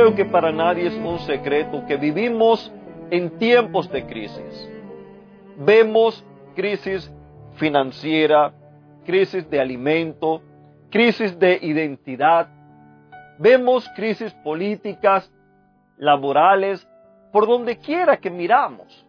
Creo 0.00 0.14
que 0.14 0.24
para 0.24 0.50
nadie 0.50 0.86
es 0.86 0.94
un 0.94 1.18
secreto 1.18 1.84
que 1.86 1.98
vivimos 1.98 2.72
en 3.10 3.36
tiempos 3.36 3.90
de 3.90 4.06
crisis. 4.06 4.70
Vemos 5.58 6.24
crisis 6.56 7.12
financiera, 7.56 8.50
crisis 9.04 9.50
de 9.50 9.60
alimento, 9.60 10.40
crisis 10.90 11.38
de 11.38 11.58
identidad. 11.60 12.48
Vemos 13.38 13.86
crisis 13.94 14.32
políticas, 14.42 15.30
laborales, 15.98 16.88
por 17.30 17.46
donde 17.46 17.76
quiera 17.76 18.16
que 18.16 18.30
miramos. 18.30 19.06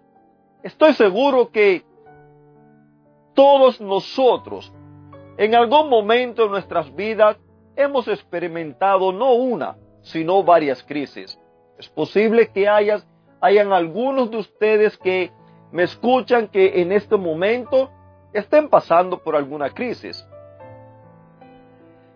Estoy 0.61 0.91
seguro 0.95 1.51
que 1.51 1.85
todos 3.33 3.79
nosotros 3.79 4.73
en 5.37 5.55
algún 5.55 5.89
momento 5.89 6.43
de 6.43 6.49
nuestras 6.49 6.93
vidas 6.93 7.37
hemos 7.77 8.09
experimentado 8.09 9.13
no 9.13 9.31
una, 9.35 9.77
sino 10.01 10.43
varias 10.43 10.83
crisis. 10.83 11.39
Es 11.77 11.87
posible 11.87 12.51
que 12.51 12.67
hayas, 12.67 13.07
hayan 13.39 13.73
algunos 13.73 14.29
de 14.29 14.37
ustedes 14.37 14.97
que 14.97 15.31
me 15.71 15.83
escuchan 15.83 16.47
que 16.47 16.81
en 16.81 16.91
este 16.91 17.17
momento 17.17 17.89
estén 18.33 18.69
pasando 18.69 19.21
por 19.21 19.35
alguna 19.35 19.69
crisis. 19.69 20.25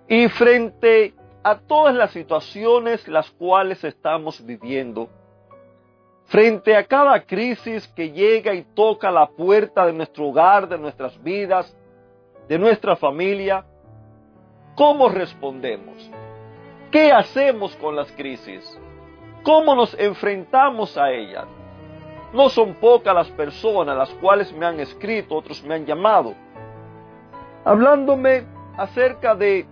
Y 0.08 0.28
frente 0.28 1.14
a 1.44 1.60
todas 1.60 1.96
las 1.96 2.12
situaciones 2.12 3.08
las 3.08 3.30
cuales 3.32 3.84
estamos 3.84 4.44
viviendo, 4.46 5.10
frente 6.26 6.76
a 6.76 6.86
cada 6.86 7.24
crisis 7.24 7.88
que 7.90 8.12
llega 8.12 8.54
y 8.54 8.64
toca 8.64 9.12
la 9.12 9.28
puerta 9.28 9.86
de 9.86 9.94
nuestro 9.94 10.28
hogar, 10.28 10.68
de 10.68 10.78
nuestras 10.78 11.22
vidas, 11.24 11.76
de 12.48 12.60
nuestra 12.60 12.96
familia, 12.96 13.66
¿cómo 14.76 15.10
respondemos? 15.10 16.12
¿Qué 16.96 17.12
hacemos 17.12 17.76
con 17.76 17.94
las 17.94 18.10
crisis? 18.14 18.80
¿Cómo 19.44 19.76
nos 19.76 19.94
enfrentamos 20.00 20.98
a 20.98 21.12
ellas? 21.12 21.46
No 22.32 22.48
son 22.48 22.76
pocas 22.76 23.14
las 23.14 23.30
personas 23.32 23.98
las 23.98 24.10
cuales 24.12 24.54
me 24.54 24.66
han 24.66 24.80
escrito, 24.80 25.36
otros 25.36 25.62
me 25.66 25.76
han 25.76 25.86
llamado, 25.86 26.34
hablándome 27.66 28.46
acerca 28.78 29.36
de 29.36 29.66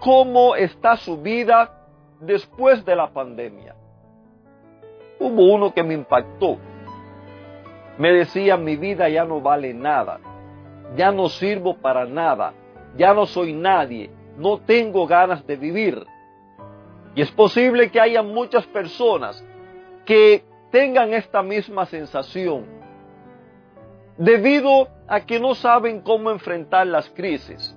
cómo 0.00 0.56
está 0.56 0.96
su 0.96 1.16
vida 1.22 1.86
después 2.18 2.84
de 2.84 2.96
la 2.96 3.08
pandemia. 3.08 3.76
Hubo 5.20 5.54
uno 5.54 5.72
que 5.72 5.84
me 5.84 5.94
impactó. 5.94 6.56
Me 7.98 8.10
decía, 8.10 8.56
mi 8.56 8.74
vida 8.74 9.08
ya 9.08 9.24
no 9.24 9.40
vale 9.40 9.72
nada, 9.72 10.18
ya 10.96 11.12
no 11.12 11.28
sirvo 11.28 11.76
para 11.76 12.04
nada, 12.04 12.52
ya 12.96 13.14
no 13.14 13.26
soy 13.26 13.52
nadie, 13.52 14.10
no 14.36 14.58
tengo 14.58 15.06
ganas 15.06 15.46
de 15.46 15.54
vivir. 15.54 16.04
Y 17.16 17.22
es 17.22 17.32
posible 17.32 17.90
que 17.90 17.98
haya 17.98 18.22
muchas 18.22 18.66
personas 18.66 19.44
que 20.04 20.44
tengan 20.70 21.14
esta 21.14 21.42
misma 21.42 21.86
sensación 21.86 22.66
debido 24.18 24.88
a 25.08 25.20
que 25.20 25.40
no 25.40 25.54
saben 25.54 26.02
cómo 26.02 26.30
enfrentar 26.30 26.86
las 26.86 27.08
crisis, 27.10 27.74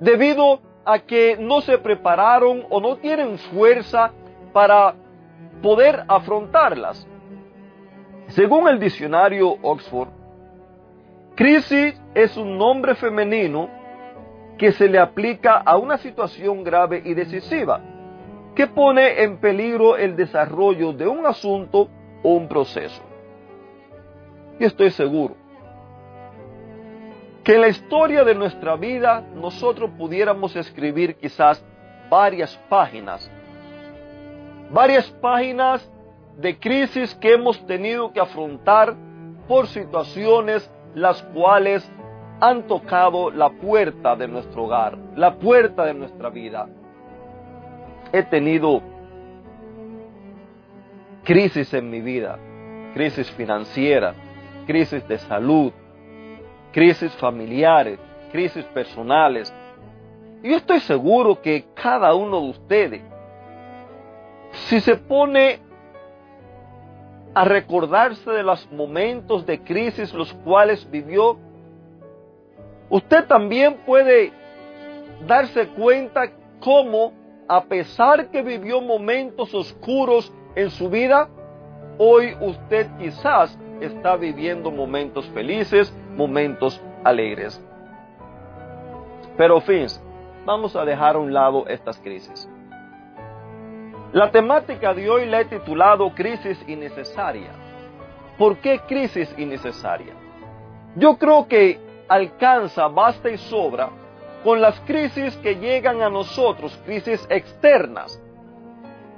debido 0.00 0.60
a 0.84 0.98
que 0.98 1.36
no 1.38 1.60
se 1.60 1.78
prepararon 1.78 2.64
o 2.68 2.80
no 2.80 2.96
tienen 2.96 3.38
fuerza 3.38 4.12
para 4.52 4.94
poder 5.62 6.04
afrontarlas. 6.08 7.06
Según 8.28 8.68
el 8.68 8.80
diccionario 8.80 9.56
Oxford, 9.62 10.08
crisis 11.36 12.00
es 12.14 12.36
un 12.36 12.58
nombre 12.58 12.96
femenino 12.96 13.68
que 14.58 14.72
se 14.72 14.88
le 14.88 14.98
aplica 14.98 15.58
a 15.58 15.76
una 15.76 15.96
situación 15.98 16.64
grave 16.64 17.02
y 17.04 17.14
decisiva, 17.14 17.80
que 18.54 18.66
pone 18.66 19.22
en 19.22 19.38
peligro 19.38 19.96
el 19.96 20.16
desarrollo 20.16 20.92
de 20.92 21.06
un 21.06 21.26
asunto 21.26 21.88
o 22.22 22.34
un 22.34 22.48
proceso. 22.48 23.02
Y 24.58 24.64
estoy 24.64 24.90
seguro 24.90 25.34
que 27.42 27.56
en 27.56 27.60
la 27.60 27.68
historia 27.68 28.24
de 28.24 28.34
nuestra 28.34 28.74
vida 28.76 29.20
nosotros 29.34 29.90
pudiéramos 29.98 30.56
escribir 30.56 31.16
quizás 31.16 31.62
varias 32.08 32.56
páginas, 32.70 33.30
varias 34.70 35.10
páginas 35.10 35.86
de 36.38 36.58
crisis 36.58 37.14
que 37.16 37.34
hemos 37.34 37.64
tenido 37.66 38.12
que 38.12 38.20
afrontar 38.20 38.94
por 39.46 39.66
situaciones 39.66 40.70
las 40.94 41.22
cuales 41.34 41.88
han 42.40 42.66
tocado 42.66 43.30
la 43.30 43.50
puerta 43.50 44.16
de 44.16 44.26
nuestro 44.26 44.64
hogar, 44.64 44.96
la 45.14 45.36
puerta 45.36 45.84
de 45.84 45.94
nuestra 45.94 46.30
vida. 46.30 46.68
He 48.14 48.22
tenido 48.22 48.80
crisis 51.24 51.74
en 51.74 51.90
mi 51.90 52.00
vida, 52.00 52.38
crisis 52.94 53.28
financiera, 53.32 54.14
crisis 54.68 55.04
de 55.08 55.18
salud, 55.18 55.72
crisis 56.70 57.10
familiares, 57.16 57.98
crisis 58.30 58.64
personales. 58.66 59.52
Y 60.44 60.50
yo 60.50 60.58
estoy 60.58 60.78
seguro 60.78 61.42
que 61.42 61.64
cada 61.74 62.14
uno 62.14 62.40
de 62.40 62.48
ustedes, 62.50 63.02
si 64.68 64.80
se 64.80 64.94
pone 64.94 65.58
a 67.34 67.44
recordarse 67.44 68.30
de 68.30 68.44
los 68.44 68.70
momentos 68.70 69.44
de 69.44 69.58
crisis 69.58 70.14
los 70.14 70.32
cuales 70.34 70.88
vivió, 70.88 71.36
usted 72.90 73.26
también 73.26 73.78
puede 73.84 74.32
darse 75.26 75.66
cuenta 75.70 76.30
cómo, 76.60 77.23
a 77.48 77.64
pesar 77.64 78.28
que 78.30 78.42
vivió 78.42 78.80
momentos 78.80 79.54
oscuros 79.54 80.32
en 80.54 80.70
su 80.70 80.88
vida, 80.88 81.28
hoy 81.98 82.36
usted 82.40 82.88
quizás 82.98 83.58
está 83.80 84.16
viviendo 84.16 84.70
momentos 84.70 85.26
felices, 85.30 85.92
momentos 86.16 86.80
alegres. 87.02 87.62
Pero, 89.36 89.60
fins, 89.60 90.00
vamos 90.44 90.76
a 90.76 90.84
dejar 90.84 91.16
a 91.16 91.18
un 91.18 91.32
lado 91.32 91.66
estas 91.66 91.98
crisis. 91.98 92.48
La 94.12 94.30
temática 94.30 94.94
de 94.94 95.10
hoy 95.10 95.26
la 95.26 95.40
he 95.40 95.44
titulado 95.44 96.14
Crisis 96.14 96.62
innecesaria. 96.68 97.50
¿Por 98.38 98.58
qué 98.58 98.78
crisis 98.86 99.34
innecesaria? 99.36 100.14
Yo 100.94 101.18
creo 101.18 101.48
que 101.48 101.80
alcanza, 102.08 102.86
basta 102.86 103.28
y 103.28 103.36
sobra 103.36 103.90
con 104.44 104.60
las 104.60 104.78
crisis 104.80 105.34
que 105.38 105.56
llegan 105.56 106.02
a 106.02 106.10
nosotros, 106.10 106.78
crisis 106.84 107.26
externas. 107.30 108.20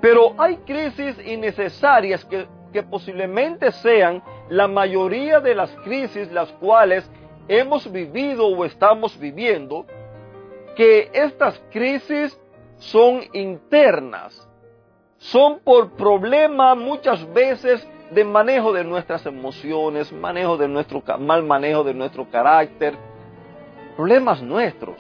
Pero 0.00 0.34
hay 0.38 0.58
crisis 0.58 1.18
innecesarias 1.26 2.24
que, 2.24 2.46
posiblemente 2.90 3.72
sean 3.72 4.22
la 4.50 4.68
mayoría 4.68 5.40
de 5.40 5.54
las 5.54 5.70
crisis 5.76 6.30
las 6.30 6.52
cuales 6.52 7.10
hemos 7.48 7.90
vivido 7.90 8.46
o 8.46 8.66
estamos 8.66 9.18
viviendo, 9.18 9.86
que 10.76 11.10
estas 11.14 11.58
crisis 11.70 12.38
son 12.76 13.22
internas, 13.32 14.46
son 15.16 15.60
por 15.60 15.92
problema 15.92 16.74
muchas 16.74 17.32
veces 17.32 17.88
de 18.10 18.24
manejo 18.24 18.74
de 18.74 18.84
nuestras 18.84 19.24
emociones, 19.24 20.12
manejo 20.12 20.58
de 20.58 20.68
nuestro 20.68 21.02
mal 21.18 21.44
manejo 21.44 21.82
de 21.82 21.94
nuestro 21.94 22.30
carácter, 22.30 22.94
problemas 23.96 24.42
nuestros, 24.42 24.96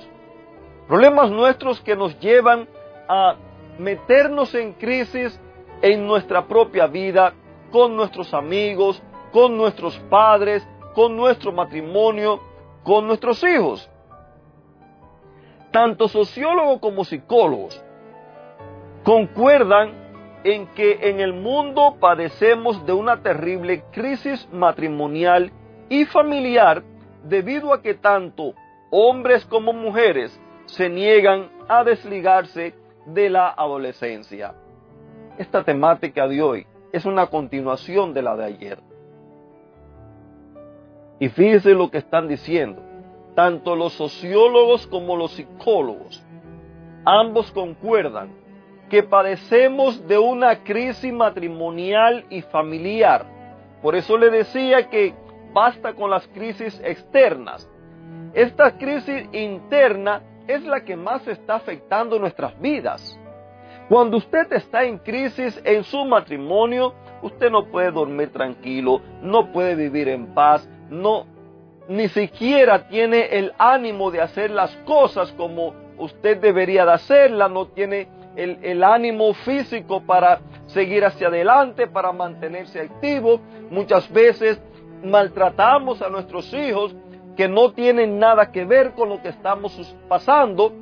problemas 0.86 1.30
nuestros 1.30 1.80
que 1.80 1.96
nos 1.96 2.18
llevan 2.20 2.68
a 3.08 3.36
meternos 3.78 4.54
en 4.54 4.72
crisis 4.74 5.38
en 5.82 6.06
nuestra 6.06 6.46
propia 6.46 6.86
vida, 6.86 7.34
con 7.70 7.96
nuestros 7.96 8.32
amigos, 8.32 9.02
con 9.32 9.56
nuestros 9.56 9.98
padres, 10.08 10.66
con 10.94 11.16
nuestro 11.16 11.52
matrimonio, 11.52 12.40
con 12.82 13.06
nuestros 13.06 13.42
hijos. 13.44 13.90
Tanto 15.70 16.08
sociólogos 16.08 16.78
como 16.80 17.04
psicólogos 17.04 17.82
concuerdan 19.04 20.06
en 20.42 20.68
que 20.68 21.10
en 21.10 21.20
el 21.20 21.32
mundo 21.32 21.96
padecemos 22.00 22.86
de 22.86 22.92
una 22.92 23.20
terrible 23.20 23.84
crisis 23.92 24.48
matrimonial 24.52 25.52
y 25.88 26.04
familiar 26.06 26.82
debido 27.24 27.74
a 27.74 27.82
que 27.82 27.94
tanto 27.94 28.54
hombres 28.90 29.44
como 29.44 29.72
mujeres 29.72 30.40
se 30.66 30.88
niegan 30.88 31.48
a 31.68 31.84
desligarse 31.84 32.74
de 33.06 33.30
la 33.30 33.50
adolescencia. 33.50 34.54
Esta 35.38 35.64
temática 35.64 36.26
de 36.26 36.42
hoy 36.42 36.66
es 36.92 37.04
una 37.04 37.26
continuación 37.26 38.12
de 38.14 38.22
la 38.22 38.36
de 38.36 38.44
ayer. 38.44 38.78
Y 41.18 41.28
fíjense 41.28 41.70
lo 41.70 41.90
que 41.90 41.98
están 41.98 42.28
diciendo. 42.28 42.82
Tanto 43.34 43.76
los 43.76 43.92
sociólogos 43.92 44.86
como 44.86 45.16
los 45.16 45.32
psicólogos, 45.32 46.24
ambos 47.04 47.50
concuerdan 47.52 48.30
que 48.88 49.02
padecemos 49.02 50.06
de 50.06 50.18
una 50.18 50.62
crisis 50.64 51.12
matrimonial 51.12 52.24
y 52.30 52.40
familiar. 52.42 53.26
Por 53.82 53.94
eso 53.94 54.16
le 54.16 54.30
decía 54.30 54.88
que 54.88 55.14
basta 55.52 55.92
con 55.94 56.10
las 56.10 56.26
crisis 56.28 56.80
externas. 56.82 57.68
Esta 58.32 58.78
crisis 58.78 59.28
interna 59.32 60.22
es 60.46 60.62
la 60.64 60.84
que 60.84 60.96
más 60.96 61.26
está 61.26 61.56
afectando 61.56 62.18
nuestras 62.18 62.58
vidas. 62.60 63.18
Cuando 63.88 64.16
usted 64.16 64.52
está 64.52 64.84
en 64.84 64.98
crisis 64.98 65.60
en 65.64 65.84
su 65.84 66.04
matrimonio, 66.04 66.94
usted 67.22 67.50
no 67.50 67.66
puede 67.66 67.90
dormir 67.90 68.32
tranquilo, 68.32 69.00
no 69.22 69.52
puede 69.52 69.74
vivir 69.74 70.08
en 70.08 70.34
paz, 70.34 70.68
no 70.90 71.26
ni 71.88 72.08
siquiera 72.08 72.88
tiene 72.88 73.26
el 73.38 73.52
ánimo 73.58 74.10
de 74.10 74.20
hacer 74.20 74.50
las 74.50 74.74
cosas 74.78 75.30
como 75.32 75.72
usted 75.98 76.40
debería 76.40 76.84
de 76.84 76.92
hacerlas, 76.92 77.50
no 77.50 77.68
tiene 77.68 78.08
el, 78.34 78.58
el, 78.62 78.82
ánimo 78.82 79.32
físico 79.34 80.02
para 80.02 80.40
seguir 80.66 81.04
hacia 81.04 81.28
adelante, 81.28 81.86
para 81.86 82.12
mantenerse 82.12 82.80
activo. 82.80 83.40
Muchas 83.70 84.12
veces 84.12 84.60
maltratamos 85.02 86.02
a 86.02 86.08
nuestros 86.08 86.52
hijos 86.52 86.94
que 87.36 87.48
no 87.48 87.72
tienen 87.72 88.18
nada 88.18 88.50
que 88.50 88.64
ver 88.64 88.92
con 88.92 89.08
lo 89.08 89.20
que 89.22 89.28
estamos 89.28 89.94
pasando. 90.08 90.72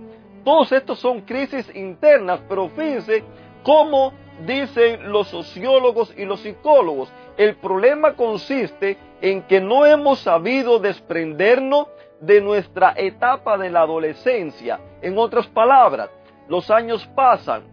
Todos 0.45 0.73
estos 0.73 0.99
son 0.99 1.23
crisis 1.23 1.71
internas, 1.75 2.41
pero 2.49 2.69
fíjense 2.69 3.25
cómo 3.62 4.12
dicen 4.47 5.11
los 5.11 5.29
sociólogos 5.29 6.15
y 6.17 6.25
los 6.25 6.41
psicólogos. 6.41 7.12
El 7.37 7.56
problema 7.56 8.15
consiste 8.15 8.97
en 9.21 9.43
que 9.43 9.61
no 9.61 9.87
hemos 9.87 10.21
sabido 10.21 10.79
desprendernos 10.79 11.89
de 12.21 12.41
nuestra 12.41 12.95
etapa 12.97 13.59
de 13.59 13.71
la 13.71 13.81
adolescencia. 13.81 14.81
En 15.03 15.19
otras 15.19 15.47
palabras, 15.47 16.11
los 16.49 16.71
años 16.71 17.06
pasan, 17.15 17.65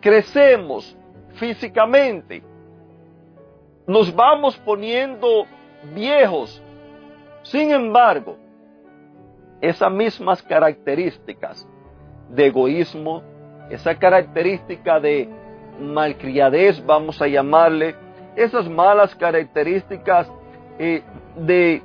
crecemos 0.00 0.96
físicamente, 1.34 2.42
nos 3.86 4.14
vamos 4.14 4.56
poniendo 4.58 5.46
viejos. 5.94 6.62
Sin 7.50 7.72
embargo, 7.72 8.36
esas 9.60 9.90
mismas 9.90 10.40
características 10.40 11.66
de 12.28 12.46
egoísmo, 12.46 13.24
esa 13.70 13.98
característica 13.98 15.00
de 15.00 15.28
malcriadez, 15.80 16.84
vamos 16.86 17.20
a 17.20 17.26
llamarle, 17.26 17.96
esas 18.36 18.68
malas 18.68 19.16
características 19.16 20.30
eh, 20.78 21.02
de 21.34 21.82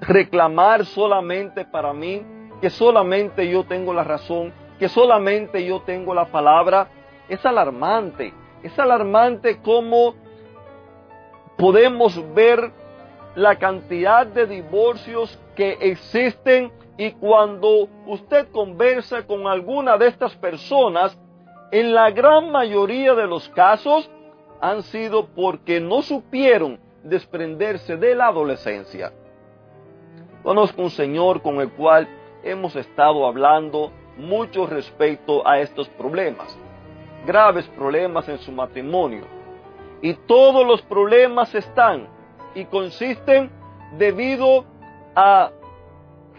reclamar 0.00 0.86
solamente 0.86 1.66
para 1.66 1.92
mí, 1.92 2.22
que 2.62 2.70
solamente 2.70 3.46
yo 3.50 3.64
tengo 3.64 3.92
la 3.92 4.04
razón, 4.04 4.54
que 4.78 4.88
solamente 4.88 5.66
yo 5.66 5.82
tengo 5.82 6.14
la 6.14 6.24
palabra, 6.24 6.88
es 7.28 7.44
alarmante. 7.44 8.32
Es 8.62 8.78
alarmante 8.78 9.58
cómo 9.60 10.14
podemos 11.58 12.18
ver 12.32 12.72
la 13.34 13.56
cantidad 13.56 14.26
de 14.26 14.46
divorcios 14.46 15.38
que 15.56 15.78
existen 15.80 16.72
y 16.98 17.12
cuando 17.12 17.88
usted 18.06 18.48
conversa 18.50 19.26
con 19.26 19.46
alguna 19.46 19.96
de 19.96 20.08
estas 20.08 20.34
personas, 20.36 21.18
en 21.70 21.94
la 21.94 22.10
gran 22.10 22.50
mayoría 22.50 23.14
de 23.14 23.26
los 23.26 23.48
casos 23.48 24.10
han 24.60 24.82
sido 24.82 25.26
porque 25.26 25.80
no 25.80 26.02
supieron 26.02 26.78
desprenderse 27.02 27.96
de 27.96 28.14
la 28.14 28.28
adolescencia. 28.28 29.12
Conozco 30.42 30.82
un 30.82 30.90
señor 30.90 31.40
con 31.40 31.60
el 31.60 31.70
cual 31.70 32.06
hemos 32.42 32.76
estado 32.76 33.26
hablando 33.26 33.90
mucho 34.16 34.66
respecto 34.66 35.46
a 35.46 35.60
estos 35.60 35.88
problemas, 35.88 36.56
graves 37.26 37.66
problemas 37.68 38.28
en 38.28 38.38
su 38.38 38.52
matrimonio. 38.52 39.24
Y 40.02 40.14
todos 40.14 40.66
los 40.66 40.82
problemas 40.82 41.54
están 41.54 42.08
y 42.54 42.64
consisten 42.66 43.50
debido 43.98 44.64
a 45.14 45.50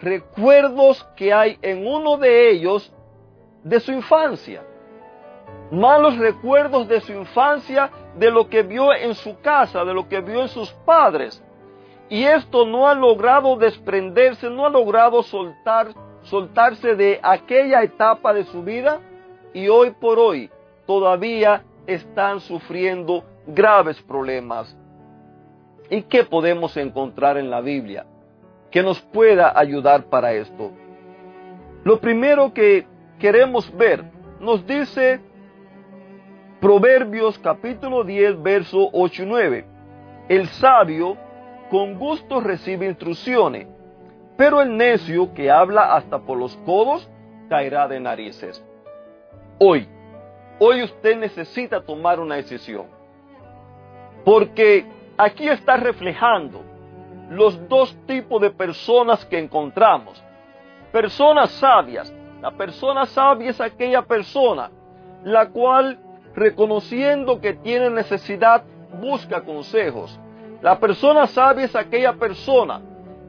recuerdos 0.00 1.04
que 1.16 1.32
hay 1.32 1.58
en 1.62 1.86
uno 1.86 2.16
de 2.16 2.50
ellos 2.50 2.92
de 3.62 3.80
su 3.80 3.92
infancia. 3.92 4.62
Malos 5.70 6.18
recuerdos 6.18 6.86
de 6.88 7.00
su 7.00 7.12
infancia, 7.12 7.90
de 8.16 8.30
lo 8.30 8.48
que 8.48 8.62
vio 8.62 8.92
en 8.92 9.14
su 9.14 9.40
casa, 9.40 9.84
de 9.84 9.94
lo 9.94 10.08
que 10.08 10.20
vio 10.20 10.42
en 10.42 10.48
sus 10.48 10.70
padres. 10.84 11.42
Y 12.08 12.24
esto 12.24 12.66
no 12.66 12.86
ha 12.86 12.94
logrado 12.94 13.56
desprenderse, 13.56 14.50
no 14.50 14.66
ha 14.66 14.68
logrado 14.68 15.22
soltar, 15.22 15.88
soltarse 16.22 16.94
de 16.94 17.18
aquella 17.22 17.82
etapa 17.82 18.32
de 18.32 18.44
su 18.44 18.62
vida 18.62 19.00
y 19.52 19.68
hoy 19.68 19.90
por 19.92 20.18
hoy 20.18 20.50
todavía 20.86 21.64
están 21.86 22.40
sufriendo 22.40 23.24
graves 23.46 24.00
problemas. 24.02 24.76
¿Y 25.94 26.02
qué 26.02 26.24
podemos 26.24 26.76
encontrar 26.76 27.38
en 27.38 27.50
la 27.50 27.60
Biblia 27.60 28.04
que 28.72 28.82
nos 28.82 29.00
pueda 29.00 29.56
ayudar 29.56 30.06
para 30.06 30.32
esto? 30.32 30.72
Lo 31.84 32.00
primero 32.00 32.52
que 32.52 32.84
queremos 33.20 33.72
ver 33.76 34.02
nos 34.40 34.66
dice 34.66 35.20
Proverbios 36.60 37.38
capítulo 37.38 38.02
10, 38.02 38.42
verso 38.42 38.90
8 38.92 39.22
y 39.22 39.26
9. 39.26 39.64
El 40.30 40.48
sabio 40.48 41.16
con 41.70 41.96
gusto 41.96 42.40
recibe 42.40 42.86
instrucciones, 42.86 43.68
pero 44.36 44.62
el 44.62 44.76
necio 44.76 45.32
que 45.32 45.48
habla 45.48 45.94
hasta 45.94 46.18
por 46.18 46.38
los 46.38 46.56
codos 46.66 47.08
caerá 47.48 47.86
de 47.86 48.00
narices. 48.00 48.64
Hoy, 49.60 49.86
hoy 50.58 50.82
usted 50.82 51.16
necesita 51.16 51.80
tomar 51.80 52.18
una 52.18 52.34
decisión, 52.34 52.86
porque 54.24 54.86
aquí 55.16 55.48
está 55.48 55.76
reflejando 55.76 56.62
los 57.30 57.68
dos 57.68 57.96
tipos 58.06 58.40
de 58.40 58.50
personas 58.50 59.24
que 59.24 59.38
encontramos. 59.38 60.22
Personas 60.92 61.50
sabias. 61.52 62.12
La 62.40 62.50
persona 62.50 63.06
sabia 63.06 63.50
es 63.50 63.60
aquella 63.60 64.02
persona 64.02 64.70
la 65.24 65.48
cual, 65.48 65.98
reconociendo 66.34 67.40
que 67.40 67.54
tiene 67.54 67.90
necesidad, 67.90 68.62
busca 69.00 69.40
consejos. 69.40 70.20
La 70.60 70.78
persona 70.78 71.26
sabia 71.26 71.64
es 71.64 71.74
aquella 71.74 72.12
persona 72.12 72.80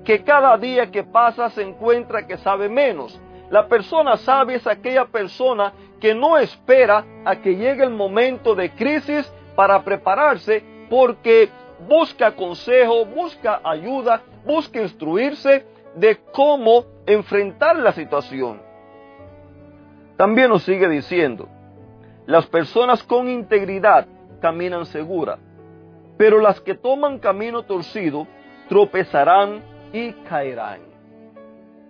que 0.03 0.23
cada 0.23 0.57
día 0.57 0.91
que 0.91 1.03
pasa 1.03 1.49
se 1.49 1.63
encuentra 1.63 2.27
que 2.27 2.37
sabe 2.37 2.69
menos. 2.69 3.19
La 3.49 3.67
persona 3.67 4.17
sabia 4.17 4.57
es 4.57 4.67
aquella 4.67 5.05
persona 5.05 5.73
que 5.99 6.13
no 6.13 6.37
espera 6.37 7.05
a 7.23 7.37
que 7.37 7.55
llegue 7.55 7.83
el 7.83 7.91
momento 7.91 8.53
de 8.53 8.71
crisis 8.71 9.31
para 9.55 9.81
prepararse 9.83 10.63
porque 10.89 11.49
busca 11.87 12.35
consejo, 12.35 13.05
busca 13.05 13.61
ayuda, 13.63 14.21
busca 14.45 14.81
instruirse 14.81 15.65
de 15.95 16.17
cómo 16.31 16.85
enfrentar 17.05 17.75
la 17.77 17.91
situación. 17.93 18.61
También 20.17 20.49
nos 20.49 20.63
sigue 20.63 20.87
diciendo, 20.87 21.47
las 22.25 22.45
personas 22.47 23.03
con 23.03 23.29
integridad 23.29 24.07
caminan 24.41 24.85
segura, 24.85 25.37
pero 26.17 26.39
las 26.39 26.59
que 26.61 26.75
toman 26.75 27.19
camino 27.19 27.63
torcido 27.63 28.27
tropezarán 28.69 29.61
y 29.93 30.11
caerán. 30.27 30.81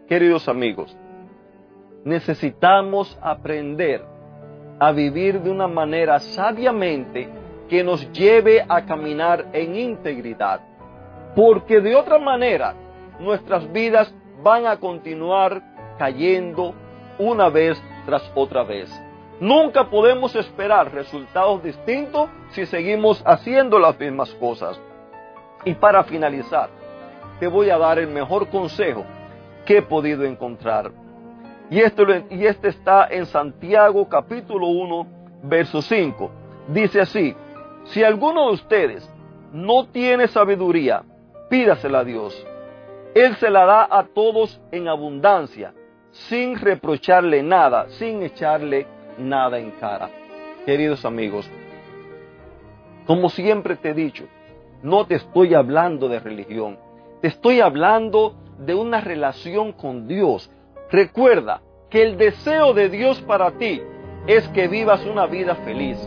Queridos 0.07 0.47
amigos, 0.47 0.95
necesitamos 2.03 3.17
aprender 3.21 4.03
a 4.79 4.91
vivir 4.91 5.41
de 5.41 5.49
una 5.49 5.67
manera 5.67 6.19
sabiamente 6.19 7.29
que 7.69 7.83
nos 7.83 8.11
lleve 8.11 8.65
a 8.67 8.85
caminar 8.85 9.47
en 9.53 9.75
integridad. 9.75 10.61
Porque 11.35 11.81
de 11.81 11.95
otra 11.95 12.17
manera 12.17 12.73
nuestras 13.19 13.71
vidas 13.71 14.13
van 14.43 14.67
a 14.67 14.77
continuar 14.77 15.61
cayendo 15.97 16.73
una 17.17 17.49
vez 17.49 17.81
tras 18.05 18.23
otra 18.35 18.63
vez. 18.63 18.91
Nunca 19.39 19.89
podemos 19.89 20.35
esperar 20.35 20.93
resultados 20.93 21.61
distintos 21.63 22.29
si 22.51 22.65
seguimos 22.65 23.21
haciendo 23.25 23.79
las 23.79 23.99
mismas 23.99 24.29
cosas. 24.35 24.79
Y 25.65 25.73
para 25.73 26.03
finalizar, 26.03 26.69
te 27.39 27.47
voy 27.47 27.69
a 27.69 27.77
dar 27.77 27.99
el 27.99 28.07
mejor 28.07 28.47
consejo 28.49 29.03
que 29.65 29.79
he 29.79 29.81
podido 29.81 30.23
encontrar. 30.23 30.91
Y 31.69 31.79
este, 31.79 32.25
y 32.29 32.45
este 32.45 32.69
está 32.69 33.07
en 33.09 33.25
Santiago 33.25 34.07
capítulo 34.07 34.67
1, 34.67 35.07
verso 35.43 35.81
5. 35.81 36.31
Dice 36.67 37.01
así, 37.01 37.35
si 37.85 38.03
alguno 38.03 38.47
de 38.47 38.53
ustedes 38.53 39.09
no 39.51 39.87
tiene 39.87 40.27
sabiduría, 40.27 41.03
pídasela 41.49 41.99
a 41.99 42.03
Dios. 42.03 42.45
Él 43.13 43.35
se 43.37 43.49
la 43.49 43.65
da 43.65 43.87
a 43.89 44.03
todos 44.03 44.59
en 44.71 44.87
abundancia, 44.87 45.73
sin 46.11 46.57
reprocharle 46.59 47.43
nada, 47.43 47.87
sin 47.91 48.23
echarle 48.23 48.87
nada 49.17 49.59
en 49.59 49.71
cara. 49.71 50.09
Queridos 50.65 51.05
amigos, 51.05 51.49
como 53.05 53.29
siempre 53.29 53.75
te 53.75 53.89
he 53.89 53.93
dicho, 53.93 54.25
no 54.81 55.05
te 55.05 55.15
estoy 55.15 55.53
hablando 55.53 56.09
de 56.09 56.19
religión, 56.19 56.77
te 57.21 57.27
estoy 57.27 57.61
hablando 57.61 58.35
de 58.59 58.73
una 58.73 58.99
relación 58.99 59.71
con 59.73 60.07
Dios. 60.07 60.49
Recuerda 60.91 61.61
que 61.89 62.03
el 62.03 62.17
deseo 62.17 62.73
de 62.73 62.89
Dios 62.89 63.21
para 63.21 63.51
ti 63.51 63.81
es 64.27 64.47
que 64.49 64.67
vivas 64.67 65.05
una 65.05 65.27
vida 65.27 65.55
feliz, 65.55 65.97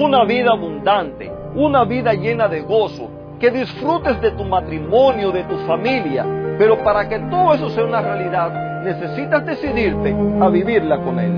una 0.00 0.24
vida 0.24 0.50
abundante, 0.52 1.30
una 1.54 1.84
vida 1.84 2.12
llena 2.14 2.48
de 2.48 2.62
gozo, 2.62 3.10
que 3.38 3.50
disfrutes 3.50 4.20
de 4.20 4.32
tu 4.32 4.44
matrimonio, 4.44 5.30
de 5.30 5.44
tu 5.44 5.56
familia, 5.66 6.24
pero 6.58 6.82
para 6.82 7.08
que 7.08 7.18
todo 7.18 7.54
eso 7.54 7.70
sea 7.70 7.84
una 7.84 8.00
realidad, 8.00 8.82
necesitas 8.82 9.44
decidirte 9.46 10.14
a 10.40 10.48
vivirla 10.48 10.98
con 11.00 11.18
Él. 11.18 11.32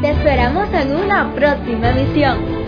Te 0.00 0.10
esperamos 0.10 0.72
en 0.74 0.96
una 0.96 1.32
próxima 1.34 1.90
emisión. 1.90 2.57